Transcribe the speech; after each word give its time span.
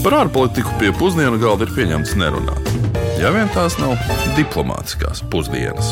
Par 0.00 0.14
ārpolitiku 0.16 0.70
pie 0.80 0.94
pusdienu 0.96 1.36
galda 1.36 1.66
ir 1.66 1.74
pieņemts 1.76 2.14
nerunāt. 2.16 2.68
Ja 3.20 3.28
vien 3.34 3.50
tās 3.52 3.74
nav 3.76 3.98
diplomātiskās 4.32 5.20
pusdienas. 5.28 5.90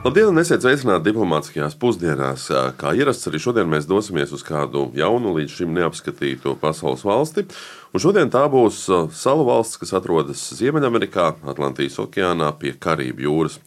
Labdien, 0.00 0.30
un 0.30 0.40
esiet 0.40 0.64
sveicināti 0.64 1.10
diplomātiskajās 1.10 1.76
pusdienās. 1.76 2.46
Kā 2.80 2.94
ierasts, 2.96 3.28
arī 3.28 3.42
šodien 3.44 3.68
mēs 3.68 3.84
dosimies 3.84 4.32
uz 4.32 4.40
kādu 4.48 4.86
jaunu, 4.96 5.34
līdz 5.36 5.58
šim 5.58 5.76
neapskatītu 5.76 6.56
pasaules 6.62 7.04
valsti. 7.04 7.44
Un 7.92 8.00
šodien 8.00 8.32
tā 8.32 8.46
būs 8.48 8.86
salu 9.12 9.44
valsts, 9.44 9.76
kas 9.82 9.92
atrodas 10.00 10.46
Ziemeļamerikā, 10.56 11.34
Atlantijas 11.52 12.00
okeānā 12.00 12.48
pie 12.56 12.72
Karību 12.80 13.28
jūras. 13.28 13.60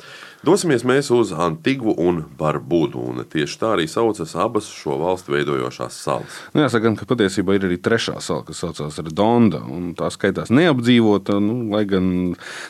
Dosimies 0.43 0.81
mēs 0.83 1.07
uz 1.15 1.29
Antigvu 1.31 1.93
un 2.03 2.17
Barbudu, 2.35 2.99
un 2.99 3.21
tieši 3.31 3.55
tā 3.61 3.69
arī 3.77 3.85
saucas 3.87 4.33
abas 4.35 4.65
šo 4.67 4.97
valstu 4.99 5.31
veidojošās 5.31 5.99
salas. 6.03 6.39
Nu, 6.51 6.65
jāsaka, 6.65 6.89
ka 6.99 7.05
patiesībā 7.07 7.55
ir 7.55 7.67
arī 7.69 7.77
trešā 7.79 8.17
sala, 8.19 8.43
kas 8.43 8.59
saucas 8.59 8.99
Redonda, 8.99 9.61
tā 9.95 10.09
skaitās 10.11 10.51
neapdzīvota, 10.51 11.37
nu, 11.39 11.69
lai 11.71 11.85
gan 11.87 12.09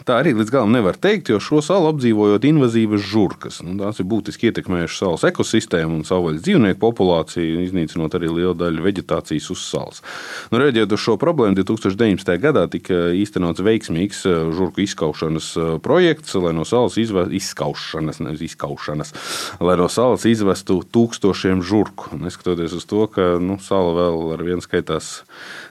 tā 0.05 0.19
arī 0.21 0.35
līdz 0.37 0.53
galam 0.53 0.75
nevar 0.75 0.99
teikt, 1.01 1.31
jo 1.33 1.39
šo 1.41 1.63
salu 1.65 1.89
apdzīvojot 1.89 2.45
invazīvas 2.45 3.07
žurkas. 3.09 3.57
Nu, 3.65 3.73
tās 3.81 4.03
ir 4.03 4.05
būtiski 4.11 4.51
ietekmējušas 4.51 5.01
salas 5.01 5.25
ekosistēmu 5.31 5.97
un 5.97 6.05
savvaļas 6.05 6.45
dzīvnieku 6.45 6.81
populāciju, 6.85 7.65
iznīcinot 7.65 8.19
arī 8.19 8.29
lielu 8.35 8.53
daļu 8.53 8.85
vegetācijas 8.85 9.49
uz 9.49 9.65
salas. 9.65 10.05
Nu, 10.53 10.61
Rēģējot 10.61 10.93
uz 10.93 11.05
šo 11.07 11.17
problēmu, 11.17 11.57
2019. 11.63 12.37
gadā 12.45 12.67
tika 12.77 13.09
īstenots 13.17 13.65
veiksmīgs 13.65 14.23
žurku 14.53 14.85
izskaušanas 14.85 15.51
projekts, 15.81 16.37
lai 16.37 16.53
no 16.53 16.69
salas 16.69 17.01
izvērstu 17.01 17.41
izskaušanas, 17.63 18.19
nevis 18.19 18.41
izkaušanas, 18.41 19.13
lai 19.59 19.77
no 19.77 19.87
salas 19.89 20.25
izvestu 20.25 20.81
tūkstošiem 20.83 21.63
žurku. 21.63 22.17
Neskatoties 22.19 22.73
uz 22.73 22.85
to, 22.85 23.07
ka 23.07 23.37
nu, 23.39 23.57
sala 23.59 23.93
vēl 23.95 24.33
ar 24.35 24.43
vienu 24.43 24.61
skaitās 24.61 25.23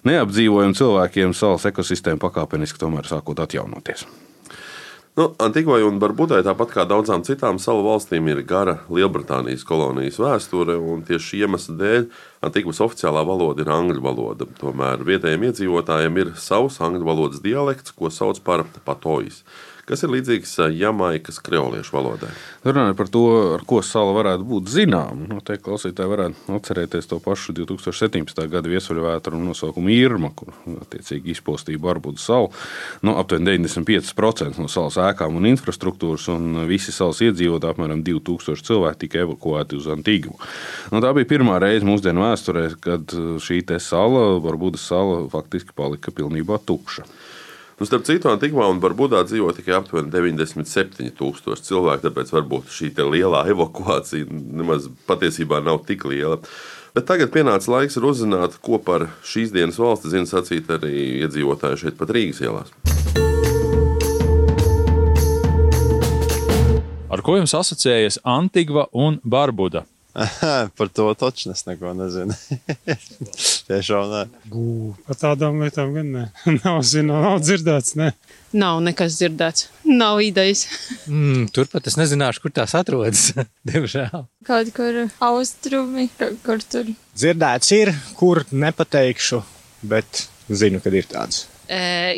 neapdzīvojumu 0.04 0.74
cilvēkiem, 0.74 1.34
salas 1.34 1.66
ekosistēma 1.68 2.20
pakāpeniski 2.22 2.80
tomēr 2.80 3.08
sākot 3.08 3.40
atjaunoties. 3.42 4.06
Nu, 5.12 5.34
Antigvai 5.44 5.82
un 5.84 5.98
Barbudai, 6.00 6.38
tāpat 6.40 6.70
kā 6.72 6.86
daudzām 6.88 7.20
citām 7.20 7.58
salu 7.60 7.82
valstīm, 7.84 8.30
ir 8.32 8.38
gara 8.48 8.78
Lielbritānijas 8.88 9.66
kolonijas 9.68 10.16
vēsture, 10.16 10.78
un 10.80 11.02
tieši 11.04 11.26
šī 11.26 11.40
iemesla 11.44 11.74
dēļ 11.82 12.06
Antigvas 12.48 12.80
oficiālā 12.80 13.20
valoda 13.28 13.60
ir 13.60 13.68
angļu 13.74 14.00
valoda. 14.00 14.48
Tomēr 14.56 15.04
vietējiem 15.04 15.44
iedzīvotājiem 15.50 16.16
ir 16.22 16.32
savs 16.40 16.80
angļu 16.80 17.04
valodas 17.04 17.44
dialekts, 17.44 17.92
ko 17.92 18.08
sauc 18.08 18.40
par 18.40 18.64
patojas 18.88 19.42
kas 19.88 20.04
ir 20.04 20.12
līdzīgs 20.14 20.54
jamaikas 20.78 21.40
kreoliešu 21.42 21.96
valodai. 21.96 22.30
Runājot 22.62 22.98
par 22.98 23.08
to, 23.10 23.22
ar 23.56 23.64
ko 23.66 23.80
sala 23.86 24.14
varētu 24.14 24.46
būt 24.46 24.70
zināma, 24.70 25.26
noteikti 25.32 25.66
klausītāji 25.66 26.12
varētu 26.12 26.56
atcerēties 26.56 27.10
to 27.10 27.18
pašu 27.22 27.54
2017. 27.58 28.44
gada 28.52 28.70
viesuļvētru 28.70 29.40
nosaukumu 29.42 29.90
Irma, 29.94 30.30
kur 30.36 30.54
attiecīgi 30.76 31.34
izpostīja 31.34 31.82
Barbudu 31.82 32.22
salu. 32.22 32.52
Nu, 33.02 33.16
aptuveni 33.18 33.58
95% 33.58 34.62
no 34.62 34.70
salas 34.70 35.00
ēkām 35.02 35.40
un 35.40 35.50
infrastruktūras, 35.50 36.28
un 36.32 36.62
visi 36.70 36.94
salas 36.94 37.22
iedzīvotāji, 37.26 37.74
apmēram 37.74 38.04
2000 38.06 38.68
cilvēki, 38.68 39.00
tika 39.06 39.24
evakuēti 39.26 39.80
uz 39.80 39.90
Antīgu. 39.90 40.38
Nu, 40.94 41.02
tā 41.02 41.10
bija 41.16 41.32
pirmā 41.34 41.58
reize 41.62 41.88
mūsdienu 41.88 42.22
vēsturē, 42.22 42.68
kad 42.82 43.16
šī 43.42 43.62
sala, 43.82 44.38
Barbudas 44.42 44.86
sala, 44.86 45.26
faktiski 45.32 45.74
palika 45.74 46.14
pilnībā 46.14 46.60
tukša. 46.66 47.06
Nu, 47.82 47.86
starp 47.88 48.04
citu, 48.06 48.28
Antigvā 48.30 48.68
un 48.70 48.78
Barbudā 48.78 49.24
dzīvo 49.26 49.48
tikai 49.56 49.72
aptuveni 49.74 50.12
97,000 50.14 51.64
cilvēku, 51.66 52.04
tāpēc 52.04 52.28
varbūt 52.30 52.68
šī 52.70 52.92
lielā 53.10 53.40
evakuācija 53.50 54.28
nemaz 54.30 54.84
patiesībā 55.08 55.58
nav 55.66 55.80
tik 55.88 56.04
liela. 56.06 56.36
Bet 56.94 57.08
tagad 57.10 57.32
pienāca 57.34 57.72
laiks 57.72 57.98
uzzināt, 57.98 58.54
ko 58.62 58.78
par 58.78 59.08
šīs 59.26 59.50
dienas 59.50 59.80
valsti 59.82 60.12
zina 60.12 60.30
sacīt 60.30 60.70
arī 60.70 60.94
iedzīvotāji 61.24 61.80
šeit 61.82 61.98
pat 61.98 62.14
Rīgas 62.14 62.38
ielās. 62.46 62.70
Ar 67.10 67.24
ko 67.26 67.40
jums 67.40 67.56
asociējas 67.64 68.20
Antigva 68.22 68.86
un 68.94 69.18
Barbuda? 69.26 69.82
par 70.78 70.94
to 70.94 71.10
taču 71.18 71.50
es 71.50 71.66
neko 71.66 71.96
nezinu. 71.98 72.38
Tiešām 73.68 74.08
nē. 74.10 74.22
Bū, 74.50 74.92
par 75.06 75.18
tādām 75.20 75.60
lietām 75.62 75.92
gan 75.94 76.10
ne. 76.14 76.24
nav 76.64 76.80
zināms, 76.86 77.26
nav 77.28 77.38
dzirdēts. 77.44 77.94
Ne. 78.00 78.10
Nav 78.58 78.82
nekas 78.84 79.16
dzirdēts. 79.20 79.68
Nav 79.88 80.20
idejas. 80.24 80.66
mm, 81.10 81.46
turpat 81.54 81.86
es 81.90 81.98
nezināšu, 82.00 82.42
kur 82.44 82.54
tās 82.54 82.74
atrodas. 82.78 83.30
Diemžēl. 83.68 84.26
Kaut 84.48 84.74
kur 84.76 85.04
austrumi, 85.28 86.08
kur 86.44 86.64
tur. 86.66 86.92
Dzirdēts 87.14 87.72
ir, 87.78 87.94
kur 88.18 88.42
nepateikšu, 88.50 89.42
bet 89.88 90.26
zinu, 90.50 90.82
kad 90.82 90.98
ir 90.98 91.08
tāds. 91.10 91.46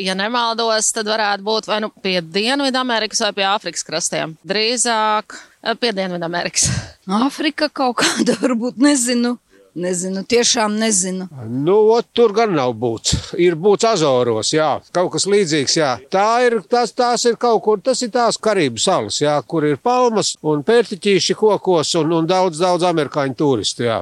Ja 0.01 0.11
nemaldos, 0.17 0.89
tad 0.91 1.07
varētu 1.07 1.45
būt 1.45 1.67
vai 1.69 1.77
nu 1.79 1.87
pie 2.03 2.17
Dienvidamerikas 2.19 3.21
vai 3.23 3.29
pie 3.37 3.45
Āfrikas 3.47 3.85
krastiem. 3.87 4.33
Drīzāk 4.43 5.37
pie 5.79 5.93
Dienvidamerikas. 5.95 6.65
Āfrika 7.07 7.69
kaut 7.71 8.01
kāda 8.01 8.35
varbūt 8.41 8.81
nezinu. 8.83 9.37
Nezinu, 9.75 10.21
tiešām 10.23 10.77
nezinu. 10.79 11.25
Nu, 11.51 11.75
ot, 11.91 12.07
tur 12.15 12.31
gan 12.35 12.53
nav 12.55 12.71
būts. 12.79 13.33
Ir 13.43 13.57
būts 13.59 13.83
Azoros, 13.89 14.53
jā, 14.55 14.69
kaut 14.95 15.11
kas 15.17 15.27
līdzīgs, 15.27 15.75
jā. 15.81 15.89
Tā 16.11 16.29
ir, 16.47 16.61
tas, 16.71 16.93
tās 16.95 17.27
ir 17.27 17.35
kaut 17.35 17.59
kur, 17.65 17.81
tas 17.83 17.99
ir 18.05 18.13
tās 18.15 18.39
Karību 18.39 18.79
salas, 18.79 19.19
jā, 19.19 19.35
kur 19.43 19.67
ir 19.67 19.75
palmas 19.83 20.37
un 20.47 20.63
pērtiķīši 20.63 21.35
kokos 21.41 21.91
un, 21.99 22.15
un 22.21 22.31
daudz, 22.31 22.63
daudz 22.63 22.87
amerikāņu 22.87 23.35
turistu, 23.43 23.89
jā. 23.89 23.99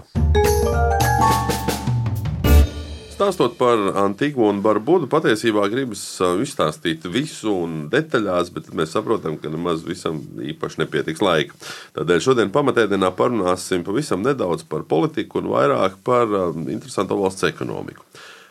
Stāstot 3.24 3.54
par 3.56 3.80
Antigvu 4.02 4.50
un 4.52 4.58
Barbudu, 4.60 5.08
patiesībā 5.08 5.70
gribas 5.72 6.02
izstāstīt 6.44 7.06
visu 7.08 7.54
un 7.56 7.86
detaļās, 7.88 8.50
bet 8.52 8.66
mēs 8.76 8.92
saprotam, 8.98 9.38
ka 9.40 9.48
nemaz 9.48 9.86
visam 9.88 10.18
īpaši 10.44 10.82
nepietiks 10.82 11.24
laika. 11.24 11.56
Tādēļ 11.96 12.20
šodien 12.26 12.52
pamatēdienā 12.52 13.14
parunāsim 13.16 13.86
pavisam 13.88 14.26
nedaudz 14.28 14.68
par 14.68 14.84
politiku 14.92 15.40
un 15.40 15.48
vairāk 15.54 15.96
par 16.04 16.36
interesantu 16.68 17.22
valsts 17.22 17.48
ekonomiku. 17.48 18.04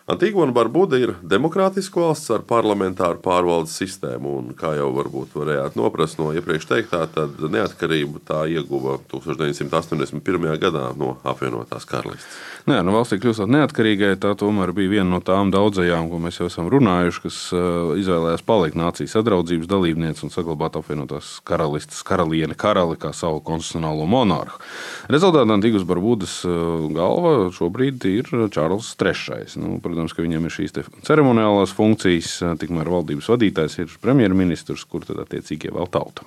Antigua 0.07 0.43
un 0.43 0.51
Barbuda 0.51 0.99
ir 0.99 1.13
demokrātiska 1.23 2.01
valsts 2.03 2.33
ar 2.35 2.43
parlamentāru 2.43 3.21
pārvaldes 3.23 3.77
sistēmu, 3.79 4.33
un, 4.41 4.49
kā 4.59 4.73
jau 4.75 4.89
varbūt 4.97 5.37
varējāt 5.39 5.77
noprast 5.79 6.19
no 6.19 6.33
iepriekš 6.35 6.67
teiktā, 6.67 7.05
tad 7.07 7.39
neatkarību 7.39 8.25
tā 8.27 8.41
ieguva 8.51 8.97
1981. 9.13 10.49
gadā 10.59 10.89
no 10.99 11.13
apvienotās 11.23 11.87
karalistes. 11.87 12.41
Nē, 12.67 12.81
nu, 12.83 12.97
valstī 12.97 13.21
kļūstot 13.23 13.51
neatkarīgai, 13.55 14.17
tā 14.23 14.33
tomēr 14.39 14.71
bija 14.75 14.91
viena 14.97 15.07
no 15.13 15.21
tām 15.23 15.53
daudzajām, 15.55 16.11
ko 16.11 16.19
mēs 16.23 16.41
jau 16.41 16.51
esam 16.51 16.67
runājuši, 16.75 17.23
kas 17.23 17.39
uh, 17.55 17.95
izvēlējās 18.03 18.43
palikt 18.47 18.79
nācijas 18.79 19.15
sadraudzības 19.15 19.71
dalībniece 19.71 20.27
un 20.27 20.35
saglabāt 20.35 20.81
apvienotās 20.83 21.37
karalistes 21.47 22.03
karalieni 22.07 22.59
karali 22.59 22.99
kā 22.99 23.15
savu 23.15 23.39
konstitucionālo 23.47 24.11
monarhu. 24.11 24.59
Rezultātā 25.11 25.47
Antīgas 25.55 25.87
Barbudas 25.87 26.41
uh, 26.43 26.91
galva 26.91 27.53
šobrīd 27.55 28.03
ir 28.11 28.35
Čārls 28.51 28.97
III. 28.99 29.47
Nu, 29.63 29.79
protams, 29.93 30.17
ka 30.17 30.25
viņam 30.25 30.49
ir 30.49 30.57
šīs 30.57 30.75
ceremoniālās 31.07 31.77
funkcijas, 31.77 32.41
tikmēr 32.61 32.91
valdības 32.91 33.31
vadītājs 33.35 33.79
ir 33.85 33.95
premjerministrs, 34.03 34.87
kur 34.89 35.05
tad 35.07 35.21
attiecīgi 35.23 35.71
ievēl 35.71 35.93
tauta. 35.93 36.27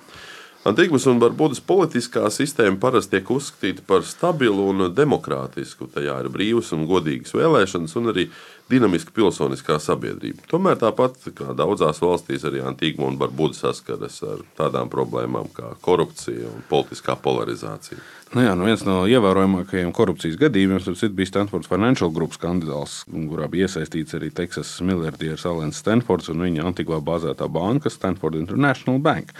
Antīgas 0.66 1.04
un 1.06 1.20
Barbudas 1.22 1.60
politiskā 1.62 2.26
sistēma 2.34 2.80
parasti 2.82 3.14
tiek 3.14 3.28
uzskatīta 3.30 3.84
par 3.86 4.02
stabilu 4.02 4.64
un 4.72 4.88
demokrātisku. 4.90 5.86
Tajā 5.94 6.16
ir 6.24 6.30
brīvas 6.34 6.72
un 6.74 6.88
godīgas 6.90 7.36
vēlēšanas, 7.38 7.94
un 8.00 8.10
arī 8.10 8.24
dinamiska 8.70 9.14
pilsoniskā 9.14 9.78
sabiedrība. 9.82 10.44
Tomēr 10.50 10.78
tāpat 10.80 11.28
kā 11.36 11.54
daudzās 11.56 12.00
valstīs, 12.02 12.46
arī 12.48 12.64
Antīga 12.66 13.04
un 13.06 13.18
Barbuda 13.20 13.58
saskaras 13.58 14.18
ar 14.26 14.42
tādām 14.58 14.90
problēmām 14.92 15.50
kā 15.54 15.74
korupcija 15.86 16.50
un 16.50 16.64
politiskā 16.70 17.18
polarizācija. 17.22 18.02
Nu 18.34 18.42
jā, 18.42 18.56
nu 18.58 18.66
viens 18.66 18.80
no 18.82 19.04
ievērojamākajiem 19.06 19.92
korupcijas 19.94 20.34
gadījumiem 20.40 20.82
bija 21.14 21.28
Stanfords 21.30 21.68
Financial 21.70 22.10
Group 22.10 22.34
skandāls, 22.34 23.04
kurā 23.06 23.46
bija 23.48 23.68
iesaistīts 23.68 24.16
arī 24.18 24.32
Teksas 24.34 24.72
miljardieris 24.82 25.46
Alens 25.46 25.78
Stanfords 25.78 26.32
un 26.32 26.42
viņa 26.42 26.64
antikvā 26.66 26.98
bāzētā 27.06 27.46
banka 27.46 27.92
Stanford 27.92 28.40
International 28.40 28.98
Bank. 28.98 29.30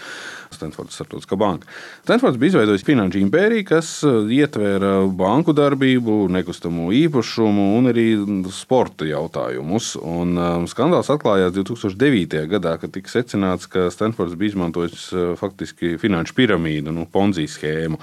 Stanfords 0.54 0.94
starptautiskā 0.94 1.34
banka. 1.36 1.66
Stanfords 2.04 2.38
bija 2.38 2.54
izveidojis 2.54 2.86
finanšu 2.86 3.18
impēriju, 3.24 3.66
kas 3.66 3.90
uh, 4.06 4.30
ietvēra 4.30 5.00
banku 5.10 5.52
darbību, 5.56 6.20
nekustamo 6.32 6.92
īpašumu 6.94 7.66
un 7.80 7.90
arī 7.90 8.06
sporta 8.54 9.10
jautājumus. 9.16 9.94
Un, 9.98 10.36
um, 10.38 10.66
skandāls 10.70 11.10
atklājās 11.12 11.54
2009. 11.56 12.44
gadā, 12.52 12.76
kad 12.80 12.92
tika 12.94 13.10
secināts, 13.10 13.68
ka 13.70 13.88
Stanfords 13.92 14.36
bija 14.38 14.54
izmantojis 14.54 15.08
uh, 15.14 15.32
faktiski 15.40 15.96
finanšu 16.00 16.36
piramīdu, 16.38 16.94
nu, 16.94 17.08
Ponzi 17.10 17.48
schēmu, 17.50 17.98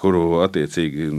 kuru 0.00 0.40
attiecīgi 0.44 1.10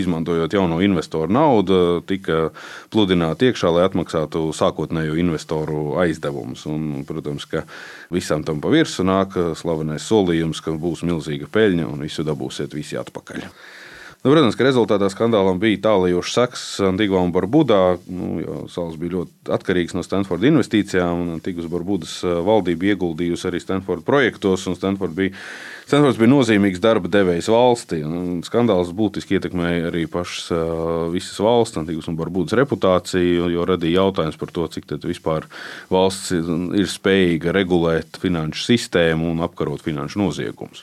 izmantojot 0.00 0.56
jauno 0.56 0.80
investoru 0.82 1.30
naudu, 1.32 1.78
tika 2.08 2.50
pludināta 2.90 3.46
iekšā, 3.50 3.70
lai 3.74 3.86
atmaksātu 3.86 4.48
sākotnējo 4.56 5.18
investoru 5.22 5.96
aizdevumus. 6.02 6.66
Un, 6.70 7.04
protams, 7.06 7.46
ka 7.50 7.66
visam 8.14 8.44
tam 8.46 8.62
pa 8.64 8.72
virsmu 8.72 9.06
nāk 9.06 9.38
slavenais 9.58 10.06
solījums, 10.06 10.62
ka 10.64 10.74
būs 10.74 11.04
milzīga 11.06 11.50
peļņa 11.52 11.90
un 11.90 12.06
visu 12.06 12.26
dabūsiet 12.26 12.74
visi 12.74 12.98
atpakaļ. 12.98 13.50
Nu, 14.26 14.32
protams, 14.32 14.56
ka 14.58 14.64
rezultātā 14.66 15.06
skandālam 15.06 15.60
bija 15.62 15.78
tālējošs 15.84 16.32
seks 16.34 16.62
Antigvā 16.82 17.20
un 17.22 17.30
Barbudā. 17.30 17.94
Nu, 18.10 18.40
salas 18.66 18.96
bija 18.98 19.20
ļoti 19.20 19.52
atkarīgs 19.54 19.94
no 19.94 20.02
Stanforda 20.02 20.48
investīcijām, 20.50 21.20
un 21.22 21.28
Antigvas 21.36 21.68
Barbudas 21.70 22.16
valdība 22.24 22.88
ieguldījusi 22.88 23.46
arī 23.46 23.60
Stanforda 23.62 24.02
projektos, 24.08 24.66
un 24.66 24.74
Stanford 24.74 25.14
bija, 25.14 25.30
Stanfords 25.86 26.18
bija 26.18 26.32
nozīmīgs 26.32 26.82
darba 26.82 27.06
devējs 27.06 27.52
valstī. 27.54 28.00
Un 28.02 28.42
skandāls 28.42 28.90
būtiski 28.98 29.38
ietekmēja 29.38 29.92
arī 29.92 30.08
pašas 30.10 30.50
visas 31.14 31.38
valsts, 31.46 31.78
Antigvas 31.84 32.10
un 32.10 32.18
Barbudas 32.18 32.58
reputāciju, 32.58 33.46
jo 33.54 33.70
radīja 33.70 34.00
jautājums 34.02 34.42
par 34.42 34.50
to, 34.58 34.66
cik 34.74 34.90
vispār 35.06 35.46
valsts 35.86 36.34
ir 36.34 36.90
spējīga 36.98 37.54
regulēt 37.54 38.18
finanšu 38.26 38.72
sistēmu 38.72 39.36
un 39.36 39.46
apkarot 39.46 39.86
finanšu 39.86 40.26
noziegumus. 40.26 40.82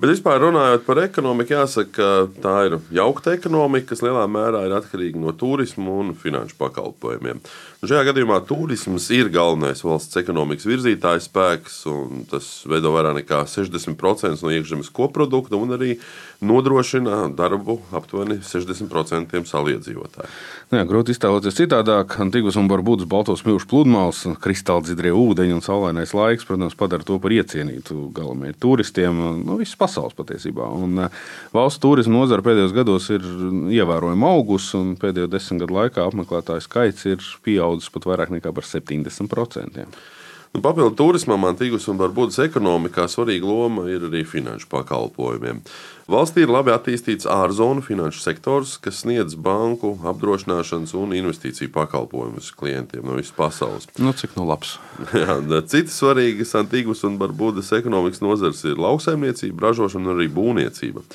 Bet 0.00 0.14
vispār 0.14 0.38
runājot 0.40 0.86
par 0.86 0.96
ekonomiku, 1.02 1.52
jāsaka, 1.58 1.90
ka 1.92 2.06
tā 2.40 2.54
ir 2.70 2.78
jaukta 2.96 3.34
ekonomika, 3.36 3.90
kas 3.90 4.00
lielā 4.00 4.22
mērā 4.32 4.62
ir 4.64 4.72
atkarīga 4.78 5.20
no 5.20 5.34
turisma 5.36 5.92
un 6.00 6.14
finanšu 6.16 6.56
pakalpojumiem. 6.56 7.42
Un 7.80 7.88
šajā 7.88 8.06
gadījumā 8.08 8.38
turisms 8.48 9.10
ir 9.12 9.28
galvenais 9.32 9.84
valsts 9.84 10.16
ekonomikas 10.20 10.64
virzītājs 10.68 11.28
spēks, 11.28 11.76
un 11.92 12.24
tas 12.30 12.48
veido 12.68 12.94
vairāk 12.94 13.18
nekā 13.18 13.42
60% 13.48 14.40
no 14.40 14.54
iekšzemes 14.56 14.88
koprodukta 14.96 15.60
un 15.60 15.76
arī 15.76 15.98
nodrošina 16.40 17.26
darbu 17.36 17.76
aptuveni 17.92 18.38
60% 18.40 19.44
saliedzīvotāju. 19.52 20.32
Nu 20.72 20.80
jā, 20.80 20.86
grūti 20.88 21.12
iztēloties 21.12 21.60
citādāk. 21.60 22.16
Antīgas 22.24 22.56
un 22.56 22.68
Barbūdas 22.70 23.08
balto 23.10 23.36
smilšu 23.36 23.68
pludmales, 23.68 24.22
kristāli 24.40 24.88
dzidrie 24.88 25.12
ūdeņi 25.12 25.56
un 25.58 25.64
saulainais 25.64 26.16
laiks, 26.16 26.48
protams, 26.48 26.76
padara 26.78 27.04
to 27.04 27.18
par 27.20 27.36
iecienītu 27.36 28.08
galamērķu 28.16 28.62
turistiem 28.64 29.24
nu, 29.44 29.60
visas 29.60 29.76
pasaules 29.90 30.16
patiesībā. 30.18 30.70
Un 30.78 31.04
eh, 31.06 31.18
valsts 31.54 31.82
turisma 31.82 32.20
nozara 32.20 32.46
pēdējos 32.46 32.76
gados 32.76 33.10
ir 33.14 33.26
ievērojami 33.74 34.30
augusi, 34.30 34.72
un 34.78 34.94
pēdējo 35.00 35.30
desmit 35.34 35.64
gadu 35.64 35.78
laikā 35.80 36.06
apmeklētāju 36.06 36.66
skaits 36.66 37.10
ir 37.10 37.28
pieaudzis 37.44 37.92
pat 37.92 38.08
vairāk 38.10 38.34
nekā 38.38 38.54
par 38.54 38.66
70%. 38.66 39.86
Nu, 40.50 40.58
papildu 40.64 40.96
turismam, 40.98 41.44
Antīgas 41.46 41.84
un 41.92 41.98
Barbudas 42.00 42.40
ekonomikā 42.42 43.04
svarīga 43.06 43.46
loma 43.46 43.84
ir 43.86 44.02
arī 44.08 44.24
finanšu 44.26 44.66
pakalpojumiem. 44.72 45.60
Valstī 46.10 46.42
ir 46.42 46.50
labi 46.50 46.72
attīstīts 46.74 47.28
ārzonu 47.30 47.84
finanšu 47.86 48.18
sektors, 48.24 48.72
kas 48.82 49.04
sniedz 49.04 49.36
banku, 49.38 49.92
apdrošināšanas 50.10 50.96
un 50.98 51.14
investīciju 51.14 51.70
pakalpojumus 51.76 52.50
klientiem 52.58 53.06
no 53.06 53.14
visas 53.20 53.36
pasaules. 53.36 53.86
Nu, 54.02 54.10
cik 54.10 54.34
nu 54.34 54.48
labs? 54.48 54.74
Jā, 55.22 55.38
citas 55.70 56.00
svarīgas 56.02 56.56
Antīgas 56.58 57.06
un 57.06 57.20
Barbudas 57.22 57.70
ekonomikas 57.78 58.24
nozars 58.26 58.66
ir 58.66 58.82
lauksaimniecība, 58.82 59.68
ražošana 59.68 60.10
un 60.10 60.16
arī 60.16 60.26
būvniecība. 60.34 61.06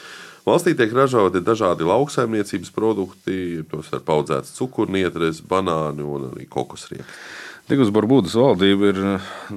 Valstī 0.48 0.78
tiek 0.80 0.94
ražoti 0.96 1.44
dažādi 1.44 1.84
lauksaimniecības 1.84 2.72
produkti, 2.72 3.66
tos 3.68 3.92
ir 3.92 4.06
paudzēts 4.06 4.56
cukurnietres, 4.56 5.44
banāni 5.44 6.08
un 6.08 6.30
arī 6.32 6.48
kokosriepas. 6.48 7.44
Tikus 7.66 7.90
Barbūdas 7.90 8.36
valdība 8.38 8.92
ir, 8.92 8.98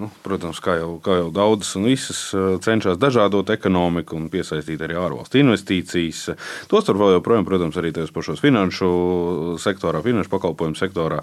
nu, 0.01 0.07
protams, 0.25 0.63
kā 0.65 0.79
jau, 0.79 0.95
kā 1.05 1.19
jau 1.19 1.27
daudzas 1.29 1.75
un 1.77 1.91
visas, 1.91 2.21
cenšas 2.65 2.97
dažādot 2.97 3.51
ekonomiku 3.53 4.17
un 4.17 4.31
piesaistīt 4.33 4.81
arī 4.81 4.97
ārvalstu 4.97 5.37
investīcijas. 5.43 6.23
Tostarp 6.71 7.03
vēl 7.03 7.19
joprojām, 7.19 7.45
protams, 7.45 7.77
arī 7.77 7.91
tajos 7.93 8.15
pašos 8.17 8.41
finanšu 8.41 8.89
sektorā, 9.61 10.01
finanšu 10.07 10.33
pakalpojumu 10.33 10.81
sektorā, 10.81 11.19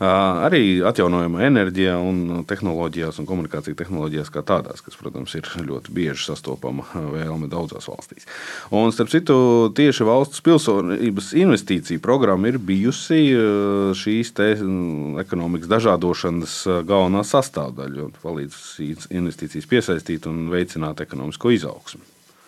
arī 0.00 0.80
atjaunojama 0.88 1.44
enerģija 1.50 1.98
un 2.00 2.46
tehnoloģijās 2.48 3.20
un 3.20 3.28
komunikācija 3.28 3.76
tehnoloģijās 3.82 4.32
kā 4.32 4.40
tādās, 4.40 4.80
kas, 4.80 4.96
protams, 4.96 5.36
ir 5.36 5.52
ļoti 5.68 5.92
bieži 5.92 6.30
sastopama 6.30 6.88
vēlme 6.96 7.52
daudzās 7.52 7.90
valstīs. 7.92 8.24
Un, 8.72 8.88
starp 8.96 9.12
citu, 9.12 9.36
tieši 9.76 10.08
valsts 10.08 10.40
pilsonības 10.48 11.34
investīcija 11.44 12.00
programma 12.00 12.48
ir 12.48 12.56
bijusi 12.56 13.20
šīs 14.00 14.32
ekonomikas 14.40 15.68
dažādošanas 15.76 16.21
ražošanas 16.22 16.86
galvenā 16.86 17.22
sastāvdaļa 17.24 18.06
un 18.06 18.14
palīdz 18.22 19.08
investīcijas 19.10 19.66
piesaistīt 19.66 20.26
un 20.26 20.50
veicināt 20.50 21.00
ekonomisko 21.00 21.50
izaugsmu. 21.50 22.02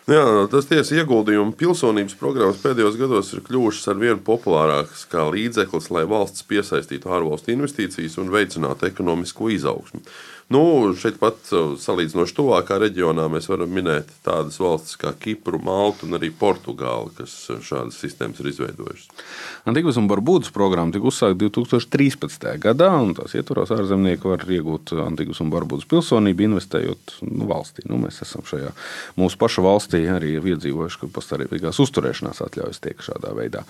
Jā, 0.04 0.44
tas 0.52 0.66
tiesa 0.68 0.98
ieguldījumi 1.00 1.54
pilsonības 1.56 2.14
programmas 2.20 2.60
pēdējos 2.60 2.98
gados 3.00 3.32
ir 3.32 3.40
kļuvušas 3.46 3.88
ar 3.88 3.96
vien 3.96 4.18
populārākas 4.20 5.06
kā 5.08 5.24
līdzeklis, 5.32 5.88
lai 5.90 6.04
valsts 6.04 6.44
piesaistītu 6.44 7.08
ārvalstu 7.08 7.54
investīcijas 7.54 8.18
un 8.20 8.28
veicinātu 8.28 8.84
ekonomisko 8.90 9.48
izaugsmu. 9.54 10.02
Nu, 10.52 10.92
šeit 11.00 11.16
pat 11.20 11.38
uh, 11.56 11.72
salīdzinoši 11.80 12.34
tuvākā 12.36 12.76
reģionā 12.82 13.24
mēs 13.32 13.46
varam 13.48 13.70
minēt 13.72 14.10
tādas 14.26 14.58
valstis 14.60 14.98
kā 15.00 15.14
Kipru, 15.16 15.56
Maltu 15.64 16.04
un 16.04 16.18
arī 16.18 16.28
Portugāli, 16.36 17.14
kas 17.16 17.32
uh, 17.48 17.62
šādas 17.64 17.96
sistēmas 18.02 18.42
ir 18.42 18.50
izveidojušas. 18.50 19.24
Antīgas 19.70 19.96
un 19.96 20.10
Barbūdas 20.10 20.52
programma 20.52 20.92
tika 20.92 21.08
uzsākta 21.08 21.38
2013. 21.46 22.44
gadā, 22.60 22.90
un 23.00 23.16
tās 23.16 23.32
ietvaros 23.38 23.72
ārzemnieki 23.72 24.28
var 24.28 24.44
iegūt 24.44 24.92
Antīgas 25.06 25.40
un 25.40 25.52
Barbūdas 25.54 25.88
pilsonību, 25.88 26.50
investējot 26.50 27.16
nu, 27.24 27.48
valstī. 27.48 27.86
Nu, 27.88 27.96
mēs 28.04 28.20
esam 28.26 28.44
šajā 28.44 28.74
mūsu 29.16 29.40
pašu 29.40 29.64
valstī 29.64 30.04
arī 30.12 30.36
iedzīvojuši, 30.42 31.00
ka 31.06 31.12
pastāvīgās 31.16 31.80
uzturēšanās 31.80 32.44
atļaujas 32.44 32.84
tiek 32.84 33.00
šādā 33.00 33.32
veidā 33.32 33.64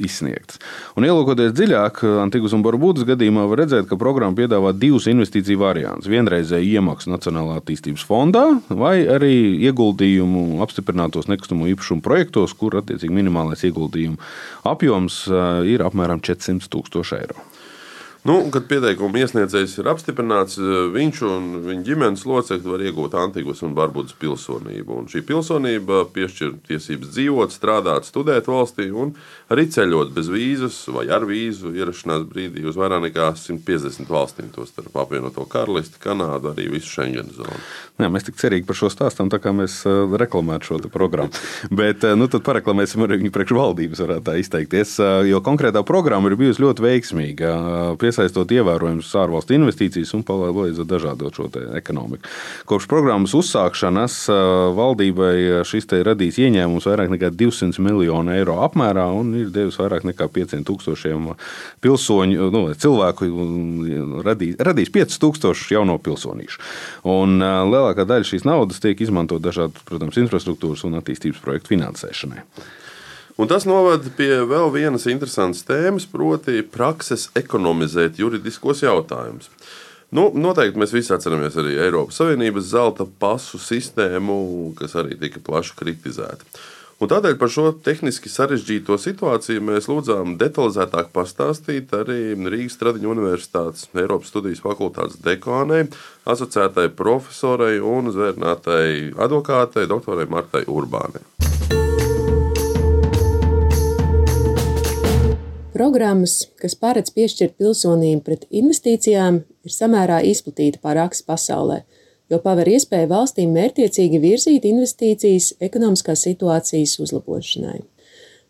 izsniegtas. 0.00 0.60
Un 0.96 1.06
ielūkoties 1.08 1.54
dziļāk, 1.56 2.02
Antīgas 2.24 2.56
un 2.56 2.64
Barbūdas 2.64 3.06
gadījumā 3.08 3.46
var 3.50 3.62
redzēt, 3.64 3.86
ka 3.90 4.00
programma 4.00 4.36
piedāvā 4.38 4.72
divus 4.76 5.08
investīciju 5.10 5.60
variantus. 5.60 6.05
Vienreizēju 6.10 6.78
iemaksu 6.78 7.10
Nacionālā 7.12 7.58
attīstības 7.60 8.04
fondā 8.06 8.44
vai 8.68 9.00
arī 9.10 9.34
ieguldījumu 9.68 10.62
apstiprinātos 10.64 11.28
nekustamo 11.30 11.68
īpašumu 11.72 12.04
projektos, 12.04 12.54
kur 12.58 12.78
attiecīgi 12.80 13.14
minimālais 13.14 13.64
ieguldījumu 13.68 14.18
apjoms 14.68 15.24
ir 15.68 15.84
apmēram 15.86 16.22
400 16.24 16.70
tūkstoši 16.72 17.20
eiro. 17.20 17.46
Nu, 18.26 18.40
kad 18.50 18.64
pieteikuma 18.66 19.20
iesniedzējs 19.22 19.76
ir 19.78 19.86
apstiprināts, 19.86 20.56
eh, 20.58 20.88
viņš 20.90 21.18
un 21.28 21.44
viņa 21.62 21.82
ģimenes 21.86 22.24
locekļi 22.26 22.72
var 22.72 22.82
iegūt 22.82 23.12
Antīgas 23.14 23.62
un 23.62 23.74
Barbudas 23.76 24.16
pilsonību. 24.18 24.96
Un 24.98 25.06
šī 25.06 25.22
pilsonība 25.22 26.00
piešķir 26.10 26.56
tiesības 26.66 27.12
dzīvot, 27.14 27.54
strādāt, 27.54 28.08
studēt 28.08 28.48
valstī 28.50 28.88
un 28.90 29.12
arī 29.48 29.68
ceļot 29.70 30.10
bez 30.16 30.30
vīzas 30.32 30.78
vai 30.90 31.06
ar 31.06 31.22
vīzu 31.28 31.70
ierašanās 31.76 32.24
brīdī 32.26 32.64
uz 32.66 32.74
vairāk 32.74 33.04
nekā 33.06 33.28
150 33.38 34.10
valstīm, 34.10 34.50
tostarp 34.50 34.96
apvienoto 34.96 35.46
karalisti, 35.46 36.00
Kanādu, 36.02 36.50
arī 36.50 36.66
visu 36.72 36.90
Schengen 36.90 37.30
zonu. 37.30 37.60
Jā, 38.00 38.10
mēs 38.10 38.26
tik 38.26 38.40
cerīgi 38.42 38.66
par 38.66 38.80
šo 38.80 38.90
stāstām, 38.90 39.30
tā 39.30 39.38
kā 39.38 39.54
mēs 39.54 39.84
eh, 39.86 40.18
reklamētu 40.18 40.72
šo 40.72 40.80
programmu. 40.90 41.30
Bet 41.70 42.02
eh, 42.02 42.18
nu, 42.18 42.26
tad 42.26 42.42
pareklamēsim 42.42 43.06
arī 43.06 43.22
viņu 43.22 43.34
priekšvaldības, 43.38 44.02
varētu 44.02 44.26
tā 44.26 44.36
izteikties. 44.42 44.98
Jo 45.30 45.38
konkrētā 45.44 45.84
programma 45.86 46.26
ir 46.26 46.38
bijusi 46.40 46.64
ļoti 46.64 46.82
veiksmīga 46.82 47.54
piesaistot 48.16 48.52
ievērojamas 48.54 49.10
ārvalstu 49.20 49.56
investīcijas 49.56 50.14
un 50.16 50.22
palīdzot 50.26 50.88
dažādot 50.88 51.36
šo 51.36 51.48
ekonomiku. 51.76 52.24
Kopš 52.68 52.88
programmas 52.88 53.34
uzsākšanas 53.36 54.16
valdībai 54.76 55.64
šis 55.68 55.88
te 55.90 56.00
radīs 56.06 56.38
ieņēmums 56.40 56.88
vairāk 56.88 57.12
nekā 57.12 57.30
200 57.36 57.84
miljonu 57.84 58.32
eiro 58.36 58.58
apmērā 58.64 59.06
un 59.12 59.34
ir 59.42 59.52
devis 59.52 59.76
vairāk 59.80 60.06
nekā 60.08 60.28
500 60.32 61.36
pilsoņu, 61.84 62.48
nu, 62.54 62.64
cilvēku, 62.72 63.28
radīs, 64.26 64.56
radīs 64.64 64.92
5000 64.94 65.76
jauno 65.76 65.98
pilsonīšu. 66.00 66.62
Un 67.12 67.38
lielākā 67.42 68.08
daļa 68.08 68.30
šīs 68.32 68.48
naudas 68.48 68.80
tiek 68.82 69.00
izmantot 69.04 69.44
dažādu, 69.44 69.84
protams, 69.88 70.18
infrastruktūras 70.24 70.86
un 70.88 70.98
attīstības 71.02 71.44
projektu 71.44 71.76
finansēšanai. 71.76 72.44
Un 73.36 73.50
tas 73.50 73.66
novada 73.68 74.08
pie 74.16 74.30
vēl 74.48 74.70
vienas 74.72 75.04
interesantas 75.12 75.66
tēmas, 75.68 76.06
proti, 76.08 76.62
prakses 76.72 77.26
ekonomizēt 77.36 78.16
juridiskos 78.22 78.80
jautājumus. 78.80 79.50
Nu, 80.16 80.30
noteikti 80.32 80.80
mēs 80.80 80.94
visi 80.94 81.12
atceramies 81.12 81.58
arī 81.60 81.74
Eiropas 81.84 82.16
Savienības 82.22 82.70
zelta 82.70 83.04
pasu 83.20 83.60
sistēmu, 83.60 84.38
kas 84.78 84.96
arī 84.96 85.18
tika 85.20 85.42
plaši 85.44 85.76
kritizēta. 85.76 86.48
Un 86.96 87.10
tādēļ 87.12 87.34
par 87.36 87.50
šo 87.52 87.66
tehniski 87.84 88.30
sarežģīto 88.32 88.96
situāciju 88.96 89.60
mēs 89.68 89.90
lūdzām 89.90 90.38
detalizētāk 90.40 91.10
pastāstīt 91.12 91.92
arī 91.98 92.32
Rīgas 92.38 92.80
Tradiņu 92.80 93.10
Universitātes 93.12 93.90
Eiropas 93.92 94.32
studijas 94.32 94.64
fakultātes 94.64 95.20
dekānei, 95.26 95.90
asociētai 96.24 96.88
profesorai 96.96 97.74
un 97.84 98.08
zvērnātai 98.16 99.12
advokātei, 99.12 99.84
doktorai 99.92 100.24
Martai 100.32 100.64
Urbānei. 100.72 101.45
Programmas, 105.76 106.46
kas 106.56 106.72
paredz 106.80 107.10
piešķirt 107.12 107.58
pilsonību 107.60 108.22
pret 108.24 108.44
investīcijām, 108.48 109.42
ir 109.66 109.72
samērā 109.74 110.22
izplatīta 110.24 110.80
pārāks 110.80 111.20
pasaulē, 111.26 111.82
jo 112.32 112.38
paver 112.40 112.70
iespēju 112.72 113.10
valstīm 113.10 113.52
mērķiecīgi 113.52 114.20
virzīt 114.22 114.64
investīcijas 114.70 115.50
ekonomiskās 115.66 116.22
situācijas 116.24 116.96
uzlabošanai. 117.04 117.82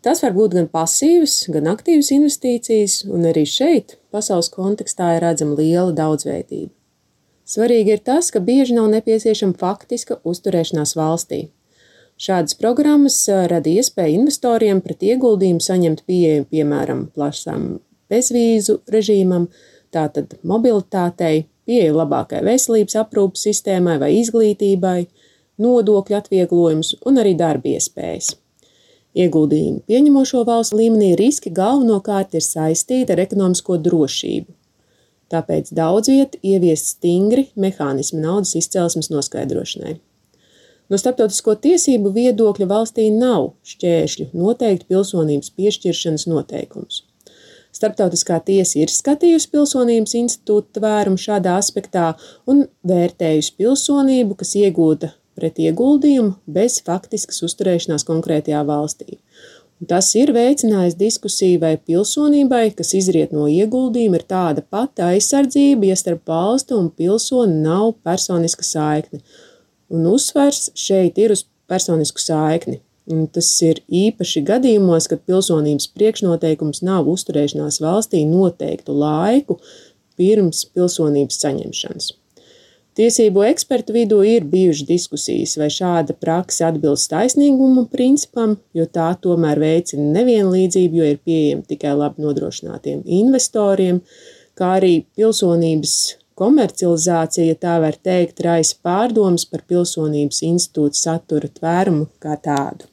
Tas 0.07 0.23
var 0.23 0.37
būt 0.37 0.55
gan 0.55 0.71
pasīvas, 0.71 1.35
gan 1.51 1.67
aktīvas 1.73 2.13
investīcijas, 2.15 3.01
un 3.11 3.27
arī 3.33 3.43
šeit, 3.51 3.97
pasaules 4.15 4.53
kontekstā, 4.55 5.17
ir 5.17 5.27
redzama 5.27 5.59
liela 5.59 5.91
daudzveidība. 5.99 6.71
Svarīgi 7.43 7.97
ir 7.97 8.07
tas, 8.07 8.31
ka 8.31 8.39
bieži 8.39 8.79
nav 8.79 8.87
nepieciešama 8.95 9.59
faktiska 9.59 10.21
uzturēšanās 10.23 10.95
valstī. 10.95 11.49
Šādas 12.17 12.57
programmas 12.57 13.19
rada 13.29 13.69
iespēju 13.69 14.23
investoriem 14.23 14.79
pret 14.81 15.03
ieguldījumu 15.05 15.61
saņemt 15.61 16.01
pieeju, 16.09 16.47
piemēram, 16.49 17.03
plašām 17.13 17.67
bezvīzu 18.09 18.79
režīmam, 18.89 19.51
tātad 19.93 20.33
mobilitātei, 20.41 21.45
pieeju 21.69 21.99
labākai 21.99 22.41
veselības 22.47 22.97
aprūpas 23.03 23.45
sistēmai 23.45 23.99
vai 24.01 24.15
izglītībai, 24.23 24.97
nodokļu 25.61 26.17
atvieglojumus 26.17 26.95
un 27.05 27.21
arī 27.21 27.37
darba 27.37 27.75
iespējas. 27.75 28.33
Ieguldījumu 29.17 29.85
pieņemošo 29.89 30.47
valstu 30.49 30.81
līmenī 30.81 31.13
riski 31.21 31.53
galvenokārt 31.53 32.33
ir 32.37 32.45
saistīti 32.49 33.13
ar 33.13 33.25
ekonomisko 33.29 33.77
drošību. 33.85 34.53
Tāpēc 35.33 35.73
daudz 35.77 36.09
viet 36.13 36.41
ieviest 36.41 36.95
stingri 36.97 37.51
mehānismi 37.61 38.25
naudas 38.25 38.57
izcelsmes 38.57 39.13
noskaidrošanai. 39.13 39.99
No 40.91 40.99
starptautisko 41.01 41.57
tiesību 41.65 42.13
viedokļa 42.15 42.69
valstī 42.71 43.09
nav 43.11 43.53
šķēršļu 43.67 44.31
noteikt 44.39 44.87
pilsonības 44.91 45.51
piešķiršanas 45.59 46.27
noteikumus. 46.31 47.03
Starptautiskā 47.77 48.39
tiesa 48.47 48.79
ir 48.81 48.93
skatījusi 48.93 49.51
pilsonības 49.53 50.15
institūta 50.17 50.79
tvērumu 50.79 51.21
šādā 51.21 51.59
aspektā 51.61 52.13
un 52.49 52.65
vērtējusi 52.89 53.53
pilsonību, 53.59 54.39
kas 54.41 54.55
iegūta 54.63 55.11
pret 55.37 55.59
ieguldījumu 55.61 56.39
bez 56.49 56.79
faktiskas 56.87 57.43
uzturēšanās 57.45 58.07
konkrētajā 58.09 58.63
valstī. 58.69 59.19
Un 59.77 59.91
tas 59.91 60.09
ir 60.17 60.33
veicinājis 60.33 60.97
diskusiju, 60.97 61.59
vai 61.61 61.75
pilsonībai, 61.77 62.71
kas 62.79 62.95
izriet 62.97 63.35
no 63.37 63.45
ieguldījuma, 63.45 64.17
ir 64.17 64.25
tāda 64.31 64.65
pati 64.65 65.05
aizsardzība, 65.05 65.91
ja 65.91 65.99
starp 66.01 66.25
valstu 66.31 66.79
un 66.81 66.89
pilsoni 66.89 67.61
nav 67.61 67.91
personiska 68.07 68.65
saikne. 68.65 69.21
Un 69.93 70.07
uzsvers 70.11 70.71
šeit 70.79 71.19
ir 71.23 71.35
uz 71.35 71.45
personisku 71.71 72.23
saikni. 72.23 72.81
Un 73.07 73.29
tas 73.31 73.49
ir 73.63 73.79
īpaši 73.87 74.43
gadījumos, 74.49 75.07
kad 75.07 75.23
pilsonības 75.29 75.93
priekšnoteikums 75.95 76.83
nav 76.87 77.07
uzturēšanās 77.13 77.79
valstī 77.85 78.25
noteiktu 78.27 78.97
laiku 78.99 79.61
pirms 80.19 80.65
pilsonības 80.75 81.39
saņemšanas. 81.45 82.09
Tiesību 82.97 83.43
ekspertu 83.45 83.93
vidū 83.93 84.23
ir 84.25 84.47
bijušas 84.49 84.89
diskusijas, 84.89 85.53
vai 85.61 85.69
šāda 85.71 86.15
praksa 86.17 86.71
atbilst 86.71 87.11
taisnīguma 87.13 87.85
principam, 87.93 88.57
jo 88.75 88.87
tā 88.89 89.11
tomēr 89.21 89.61
veicina 89.61 90.09
nevienlīdzību, 90.15 90.97
jo 91.03 91.11
ir 91.13 91.19
pieejama 91.21 91.67
tikai 91.69 91.93
labi 91.93 92.25
nodrošinātiem 92.25 93.03
investoriem, 93.19 94.01
kā 94.57 94.79
arī 94.79 94.95
pilsonības 95.13 95.99
komercializācija, 96.37 97.57
tā 97.61 97.79
var 97.83 97.97
teikt, 97.97 98.43
raisa 98.45 98.77
pārdomas 98.85 99.47
par 99.49 99.65
pilsonības 99.69 100.43
institūta 100.47 101.01
satura 101.01 101.51
tvērumu 101.59 102.09
kā 102.23 102.37
tādu. 102.43 102.91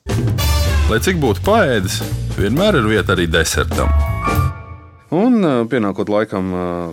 Lai 0.92 1.00
cik 1.04 1.22
būtu 1.24 1.46
paēdis, 1.46 2.02
vienmēr 2.40 2.82
ir 2.82 2.92
vieta 2.96 3.16
arī 3.16 3.30
desertam. 3.32 4.13
Un 5.14 5.46
pienākot 5.70 6.10
laikam 6.10 6.48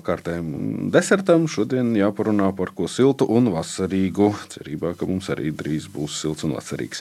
kārtējam 0.05 0.91
desertam, 0.93 1.47
šodien 1.49 1.95
jāparunā 1.97 2.51
par 2.57 2.73
ko 2.77 2.85
siltu 2.91 3.25
un 3.33 3.49
vasarīgu. 3.55 4.29
Cerībā, 4.53 4.93
ka 4.99 5.09
mums 5.09 5.31
arī 5.33 5.49
drīz 5.57 5.87
būs 5.93 6.19
silts 6.21 6.45
un 6.45 6.53
vasarīgs. 6.59 7.01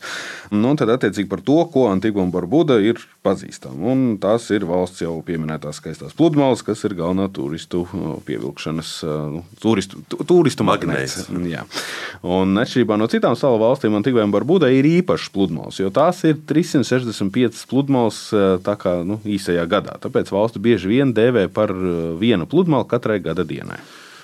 Nu, 0.53 0.71
un 0.71 0.79
tad 0.79 0.91
attiecīgi 0.93 1.27
par 1.27 1.43
to, 1.43 1.57
ko 1.73 1.89
Antigua 1.91 2.23
un 2.23 2.31
Barbuda 2.31 2.77
ir 2.79 3.01
pazīstama. 3.25 3.91
Un 3.91 4.05
tās 4.21 4.47
ir 4.55 4.63
valsts 4.69 5.03
jau 5.03 5.17
pieminētās 5.25 5.81
skaistās 5.81 6.15
pludmales, 6.15 6.63
kas 6.63 6.85
ir 6.87 6.95
galvenā 6.95 7.27
turistu 7.35 7.83
pievilkšanas, 8.27 8.93
nu, 9.33 9.43
turistu, 9.59 9.99
turistu 10.23 10.67
magnēts. 10.67 11.27
Jā. 11.49 11.65
Un 12.23 12.55
atšķirībā 12.63 12.95
no 12.99 13.09
citām 13.11 13.35
salu 13.39 13.59
valstīm, 13.59 13.97
Antigua 13.99 14.23
un 14.23 14.33
Barbuda 14.35 14.71
ir 14.71 14.87
īpašas 14.87 15.33
pludmales, 15.35 15.81
jo 15.83 15.91
tās 15.93 16.23
ir 16.29 16.39
365 16.47 17.65
pludmales 17.69 18.23
tā 18.63 18.79
kā 18.79 18.99
nu, 19.03 19.19
īsajā 19.27 19.67
gadā. 19.69 19.99
Tāpēc 19.99 20.31
valsts 20.31 20.63
bieži 20.63 20.93
vien 20.95 21.08
dienu 21.09 21.13
dēvē 21.13 21.49
par 21.53 21.71
uh, 21.71 22.17
vienu 22.19 22.45
pludmali 22.45 22.87
katrai 22.87 23.19
gada 23.19 23.43
dienai. 23.43 23.79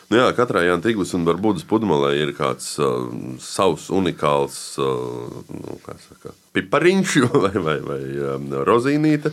Nu 0.10 0.20
jā, 0.20 0.30
katrai 0.38 0.70
Antiglas 0.70 1.14
un 1.18 1.26
Barbudas 1.26 1.66
pludmalē 1.66 2.14
ir 2.20 2.34
kāds 2.38 2.78
uh, 2.78 3.10
savs 3.40 3.90
unikāls 3.90 4.78
uh, 4.78 5.32
nu, 5.50 5.80
saka, 5.82 6.34
pipariņš 6.54 7.16
vai, 7.46 7.56
vai, 7.58 7.80
vai 7.82 8.02
um, 8.36 8.52
rozīnīte. 8.66 9.32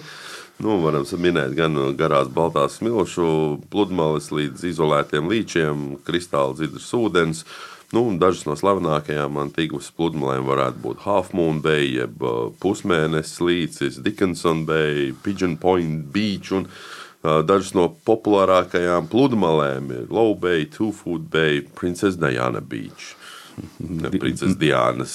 Nu, 0.63 0.79
varam 0.81 1.05
minēt 1.19 1.57
gan 1.57 1.77
garās 1.97 2.29
baltās 2.29 2.79
smilšu 2.79 3.59
pludmales 3.73 4.31
līdz 4.31 4.65
izolētiem 4.71 5.29
līčiem, 5.29 5.99
kristāla 6.07 6.55
dzidras 6.55 6.89
ūdens. 6.95 7.45
Nu, 7.93 8.07
dažas 8.17 8.47
no 8.47 8.55
slavenākajām 8.57 9.37
Antiglas 9.43 9.91
pludmalēm 9.93 10.47
varētu 10.49 10.81
būt 10.81 11.03
Half 11.05 11.35
Moon 11.37 11.61
Bay, 11.61 11.91
jeb 11.99 12.23
pusmēnesis 12.63 13.43
līcis, 13.45 14.01
Dickinson 14.01 14.65
Bay, 14.69 15.11
Pigeon 15.25 15.59
Point 15.61 16.07
Beach. 16.15 16.55
Un, 16.57 16.65
uh, 16.65 17.03
Dažas 17.23 17.71
no 17.79 17.87
populārākajām 18.07 19.07
pludmalēm 19.11 19.91
ir 19.95 20.07
Low 20.11 20.35
Bay, 20.35 20.67
Two 20.67 20.91
Food 20.91 21.29
Bay, 21.31 21.61
Princess 21.79 22.19
Diana 22.19 22.61
Beach. 22.61 23.15
Princesa 24.19 24.57
Diānas 24.57 25.15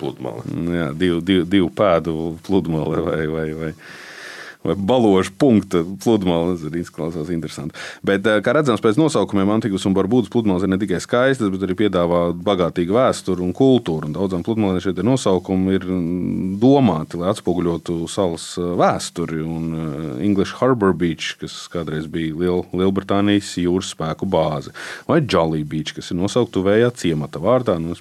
pludmale. 0.00 0.42
Jā, 0.74 0.88
divu, 0.98 1.20
divu, 1.22 1.44
divu 1.46 1.68
pēdu 1.70 2.14
pludmale 2.46 3.02
vai, 3.04 3.20
vai, 3.30 3.46
vai 3.54 3.70
vai 4.70 4.76
baložu 4.76 5.32
punkta 5.38 5.82
pludmales. 6.02 6.64
Tas 6.66 6.74
izklausās 6.80 7.30
interesanti. 7.32 7.76
Bet, 8.06 8.26
eh, 8.26 8.40
kā 8.44 8.54
redzams, 8.56 8.82
pēc 8.82 8.98
nosaukumiem 9.00 9.50
Antikas 9.54 9.86
un 9.86 9.94
Barbūdas 9.94 10.30
pludmales 10.32 10.64
ir 10.64 10.72
ne 10.72 10.78
tikai 10.78 11.00
skaistas, 11.02 11.50
bet 11.52 11.64
arī 11.66 11.76
piedāvā 11.78 12.22
bagātīgu 12.34 12.96
vēsturi 12.96 13.44
un 13.44 13.52
kultūru. 13.56 14.10
Un 14.10 14.16
daudzām 14.16 14.44
pludmalēm 14.46 14.80
šie 14.82 14.94
nosaukumi 15.06 15.76
ir 15.76 15.86
mm, 15.86 16.58
domāti, 16.62 17.20
lai 17.20 17.32
atspoguļotu 17.32 18.08
salas 18.08 18.56
eh, 18.58 18.62
vēsturi. 18.62 19.42
Un 19.44 19.64
eh, 19.74 20.24
English 20.26 20.56
Harbour 20.60 20.94
Beach, 20.94 21.36
kas 21.40 21.68
kādreiz 21.72 22.08
bija 22.10 22.34
Liel, 22.36 22.64
Lielbritānijas 22.72 23.56
jūras 23.60 23.92
spēku 23.94 24.28
bāze, 24.28 24.74
vai 25.08 25.20
Jolly 25.22 25.64
Beach, 25.64 25.94
kas 25.96 26.10
ir 26.10 26.20
nosaukta 26.20 26.58
tuvējā 26.58 26.92
ciemata 26.96 27.42
vārdā, 27.42 27.78
nu, 27.82 27.94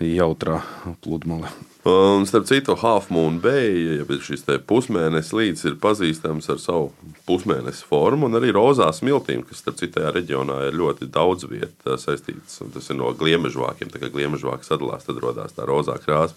jautrā 0.00 0.60
pludmale. 1.04 1.50
Un, 1.84 2.26
starp 2.26 2.44
citu, 2.44 2.76
Moon 3.08 3.38
Bay, 3.40 4.02
ja 4.02 4.16
šis 4.20 4.44
pusmēnesis 4.68 5.32
līdz 5.32 5.62
ir 5.64 5.76
pazīstams 5.80 6.50
ar 6.52 6.58
savu 6.60 6.90
pusmēnesi 7.24 7.86
formu, 7.88 8.28
un 8.28 8.36
arī 8.36 8.50
rozā 8.52 8.90
smiltīm, 8.92 9.46
kas, 9.48 9.62
starp 9.62 9.78
citu, 9.80 9.94
tajā 9.94 10.10
reģionā 10.12 10.58
ir 10.68 10.76
ļoti 10.76 11.08
daudz 11.08 11.48
vietu 11.48 11.96
saistītas. 11.96 12.60
Tas 12.74 12.90
ir 12.92 12.98
no 13.00 13.14
gliemežvākiem, 13.16 13.88
tā 13.88 14.02
kā 14.02 14.12
gliemežvāki 14.12 14.68
sadalās, 14.68 15.08
tad 15.08 15.22
radās 15.24 15.56
tā 15.56 15.64
rozā 15.64 15.96
krāsa. 16.04 16.36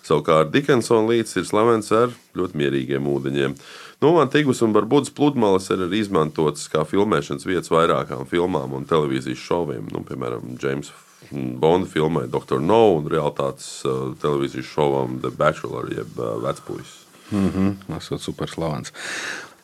Savukārt 0.00 0.48
Dickinsona 0.54 1.12
līdz 1.12 1.36
ir 1.36 1.44
slavens 1.44 1.92
ar 1.92 2.16
ļoti 2.40 2.56
mierīgiem 2.56 3.04
ūdeņiem. 3.04 3.58
Nu, 4.00 4.14
Antīgas 4.22 4.64
un 4.64 4.72
Barbudas 4.72 5.12
pludmales 5.12 5.68
ir 5.68 5.84
arī 5.84 6.00
izmantotas 6.00 6.64
kā 6.72 6.86
filmēšanas 6.88 7.44
vietas 7.44 7.68
vairākām 7.68 8.24
filmām 8.32 8.72
un 8.80 8.88
televīzijas 8.88 9.44
šoviem, 9.44 9.92
nu, 9.92 10.00
piemēram, 10.08 10.56
James 10.56 10.88
Bonda 11.30 11.86
filmai 11.86 12.26
Dr. 12.30 12.60
No 12.64 12.96
un 12.96 13.06
realitātes 13.10 13.84
uh, 13.84 14.10
televīzijas 14.22 14.72
šovam 14.72 15.20
The 15.22 15.30
Bachelor, 15.36 15.90
jeb 15.92 16.18
uh, 16.18 16.38
Vecpuļs. 16.42 16.96
Mm 17.30 17.50
-hmm, 17.54 17.74
tas 17.86 18.10
ir 18.10 18.18
super 18.18 18.50
slavens. 18.50 18.92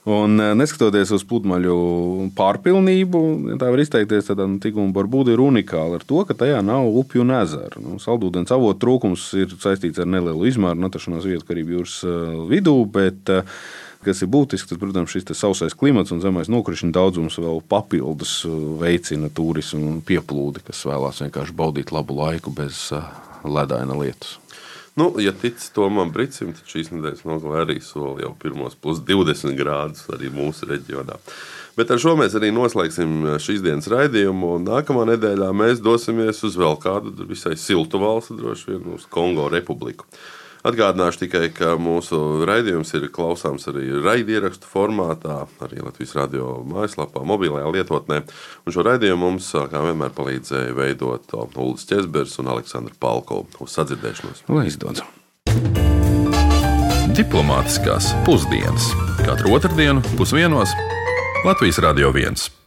Un, 0.05 0.39
uh, 0.39 0.53
neskatoties 0.55 1.11
uz 1.11 1.25
pludmaļu 1.27 2.31
pārpilnību, 2.37 3.23
tā 3.59 3.71
var 3.73 3.83
izteikties, 3.83 4.29
tad 4.29 4.39
Tiguma 4.63 4.93
Barbuda 4.93 5.33
ir 5.33 5.43
unikāla 5.43 5.99
ar 5.99 6.05
to, 6.07 6.25
ka 6.25 6.35
tajā 6.35 6.63
nav 6.63 6.87
upju 6.87 7.25
un 7.25 7.35
ezeru. 7.41 7.83
Nu, 7.83 7.99
saldūdens 7.99 8.53
avotu 8.55 8.87
trūkums 8.87 9.27
ir 9.35 9.57
saistīts 9.59 9.99
ar 9.99 10.07
nelielu 10.07 10.47
izmēru 10.47 10.79
un 10.79 10.87
atrašanos 10.87 11.27
vietu 11.27 11.49
Karību 11.49 11.81
jūras 11.81 11.99
vidū, 12.53 12.85
bet 12.87 13.35
uh, 13.35 13.43
kas 14.05 14.23
ir 14.23 14.31
būtisks, 14.33 14.69
tad, 14.71 14.81
protams, 14.83 15.13
šis 15.15 15.29
sausais 15.39 15.77
klimats 15.79 16.13
un 16.15 16.23
zemais 16.25 16.51
nokrišņu 16.53 16.93
daudzums 16.95 17.39
vēl 17.41 17.63
papildus 17.71 18.39
uh, 18.49 18.57
veicina 18.83 19.31
turismu 19.33 19.85
un 19.95 20.03
pieplūdi, 20.07 20.65
kas 20.67 20.85
vēlās 20.89 21.23
vienkārši 21.25 21.57
baudīt 21.57 21.95
labu 21.95 22.19
laiku 22.19 22.53
bez 22.55 22.89
uh, 22.97 23.07
ledaina 23.47 23.97
lietus. 23.99 24.37
Nu, 24.97 25.11
ja 25.21 25.35
tic 25.37 25.61
Tomam 25.77 26.09
Brīsīm, 26.09 26.55
tad 26.57 26.71
šīs 26.73 26.89
nedēļas 26.95 27.27
nogalē 27.29 27.67
arī 27.67 27.75
soli 27.85 28.25
jau 28.25 28.31
pirmos 28.41 28.79
plus 28.81 29.03
20 29.05 29.53
grādus 29.59 30.07
arī 30.15 30.31
mūsu 30.33 30.69
reģionā. 30.71 31.19
Bet 31.77 31.91
ar 31.93 32.01
šo 32.01 32.15
mēs 32.17 32.33
arī 32.39 32.49
noslēgsim 32.57 33.19
uh, 33.27 33.35
šīs 33.43 33.61
dienas 33.65 33.91
raidījumu. 33.93 34.55
Nākamā 34.65 35.05
nedēļā 35.13 35.51
mēs 35.53 35.85
dosimies 35.85 36.41
uz 36.49 36.57
vēl 36.57 36.79
kādu 36.81 37.29
visai 37.29 37.53
siltu 37.61 38.01
valsti, 38.01 38.39
droši 38.41 38.73
vien 38.73 38.89
uz 38.97 39.05
Kongo 39.13 39.51
Republiku. 39.53 40.09
Atgādināšu 40.67 41.21
tikai, 41.21 41.45
ka 41.55 41.77
mūsu 41.79 42.43
raidījums 42.49 42.91
ir 42.99 43.07
klausāms 43.15 43.69
arī 43.71 43.87
raidierakstu 44.03 44.67
formātā, 44.67 45.45
arī 45.63 45.79
Latvijas 45.85 46.17
radio 46.19 46.57
mājaslapā, 46.67 47.23
mobilajā 47.29 47.71
lietotnē. 47.77 48.23
Un 48.67 48.75
šo 48.75 48.87
raidījumu 48.89 49.29
mums, 49.29 49.53
kā 49.55 49.85
vienmēr, 49.85 50.11
palīdzēja 50.17 50.75
veidot 50.75 51.37
Ulris 51.37 51.87
Česbers 51.87 52.35
un 52.43 52.51
Aleksandra 52.57 52.99
Palko 52.99 53.45
uz 53.63 53.79
sadzirdēšanos. 53.79 54.43
Lai 54.51 54.67
izdodas! 54.73 55.07
Diplomātiskās 57.17 58.11
pusdienas 58.27 58.91
katru 59.23 59.55
otrdienu 59.57 60.03
pusdienos 60.19 60.75
Latvijas 61.47 61.79
Radio 61.87 62.11
1. 62.11 62.66